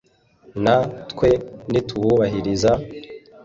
[0.63, 0.75] na
[1.11, 1.29] twe
[1.71, 2.71] nituwubahiriza,